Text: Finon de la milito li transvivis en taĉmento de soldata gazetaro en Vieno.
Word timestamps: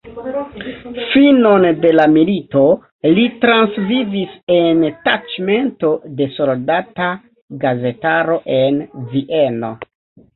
Finon 1.09 1.65
de 1.81 1.89
la 1.97 2.05
milito 2.13 2.63
li 3.17 3.25
transvivis 3.43 4.31
en 4.55 4.81
taĉmento 5.03 5.91
de 6.21 6.27
soldata 6.39 7.11
gazetaro 7.67 8.39
en 8.61 8.81
Vieno. 9.13 9.71